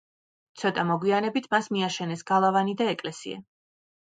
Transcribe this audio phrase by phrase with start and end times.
[0.61, 3.45] ცოტა მოგვიანებით მას მიაშენეს გალავანი და ეკლესია.